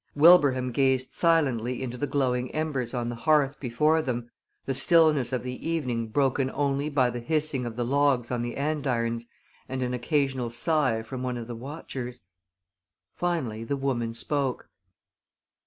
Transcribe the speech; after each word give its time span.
Wilbraham 0.15 0.71
gazed 0.71 1.13
silently 1.13 1.83
into 1.83 1.95
the 1.95 2.07
glowing 2.07 2.49
embers 2.55 2.95
on 2.95 3.09
the 3.09 3.15
hearth 3.15 3.59
before 3.59 4.01
them, 4.01 4.31
the 4.65 4.73
stillness 4.73 5.31
of 5.31 5.43
the 5.43 5.63
evening 5.69 6.07
broken 6.07 6.49
only 6.55 6.89
by 6.89 7.11
the 7.11 7.19
hissing 7.19 7.67
of 7.67 7.75
the 7.75 7.85
logs 7.85 8.31
on 8.31 8.41
the 8.41 8.57
andirons 8.57 9.27
and 9.69 9.83
an 9.83 9.93
occasional 9.93 10.49
sigh 10.49 11.03
from 11.03 11.21
one 11.21 11.37
of 11.37 11.45
the 11.45 11.53
watchers. 11.55 12.23
Finally 13.15 13.63
the 13.63 13.77
woman 13.77 14.15
spoke. 14.15 14.71